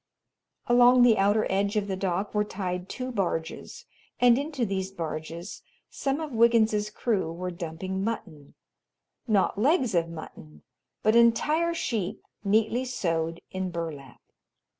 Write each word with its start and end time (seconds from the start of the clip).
Along 0.65 1.03
the 1.03 1.19
outer 1.19 1.45
edge 1.47 1.75
of 1.75 1.87
the 1.87 1.95
dock 1.95 2.33
were 2.33 2.43
tied 2.43 2.89
two 2.89 3.11
barges, 3.11 3.85
and 4.19 4.35
into 4.39 4.65
these 4.65 4.89
barges 4.89 5.61
some 5.91 6.19
of 6.19 6.31
Wiggins's 6.31 6.89
crew 6.89 7.31
were 7.31 7.51
dumping 7.51 8.03
mutton 8.03 8.55
not 9.27 9.59
legs 9.59 9.93
of 9.93 10.09
mutton 10.09 10.63
but 11.03 11.15
entire 11.15 11.75
sheep, 11.75 12.23
neatly 12.43 12.83
sewed 12.83 13.41
in 13.51 13.69
burlap. 13.69 14.19